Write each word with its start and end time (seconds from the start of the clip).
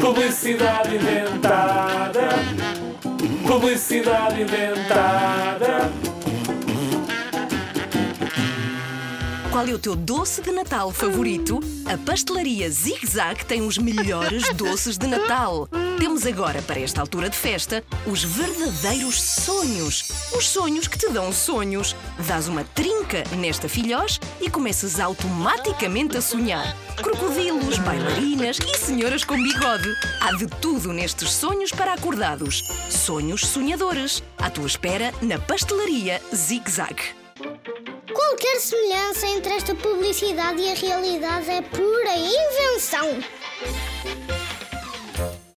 Publicidade 0.00 0.96
inventada. 0.96 2.28
Publicidade 3.46 4.42
inventada. 4.42 5.92
Qual 9.52 9.64
é 9.66 9.72
o 9.72 9.78
teu 9.78 9.94
doce 9.94 10.42
de 10.42 10.50
Natal 10.50 10.90
favorito? 10.90 11.60
A 11.86 11.96
pastelaria 11.96 12.68
Zig 12.68 13.06
Zag 13.06 13.44
tem 13.44 13.62
os 13.62 13.78
melhores 13.78 14.52
doces 14.54 14.98
de 14.98 15.06
Natal. 15.06 15.68
Temos 15.98 16.24
agora, 16.24 16.62
para 16.62 16.78
esta 16.78 17.00
altura 17.00 17.28
de 17.28 17.36
festa, 17.36 17.82
os 18.06 18.22
verdadeiros 18.22 19.20
sonhos. 19.20 20.08
Os 20.32 20.48
sonhos 20.48 20.86
que 20.86 20.96
te 20.96 21.08
dão 21.08 21.32
sonhos. 21.32 21.96
Dás 22.24 22.46
uma 22.46 22.62
trinca 22.62 23.24
nesta 23.36 23.68
filhós 23.68 24.20
e 24.40 24.48
começas 24.48 25.00
automaticamente 25.00 26.16
a 26.16 26.20
sonhar. 26.20 26.76
Crocodilos, 27.02 27.78
bailarinas 27.78 28.58
e 28.58 28.78
senhoras 28.78 29.24
com 29.24 29.42
bigode. 29.42 29.88
Há 30.20 30.36
de 30.36 30.46
tudo 30.60 30.92
nestes 30.92 31.32
sonhos 31.32 31.72
para 31.72 31.94
acordados. 31.94 32.62
Sonhos 32.88 33.40
sonhadores. 33.40 34.22
À 34.38 34.48
tua 34.48 34.68
espera 34.68 35.12
na 35.20 35.36
pastelaria 35.36 36.22
Zig 36.32 36.70
Zag. 36.70 36.94
Qualquer 38.12 38.60
semelhança 38.60 39.26
entre 39.26 39.52
esta 39.52 39.74
publicidade 39.74 40.62
e 40.62 40.70
a 40.70 40.74
realidade 40.74 41.50
é 41.50 41.60
pura 41.60 42.14
invenção. 42.16 43.20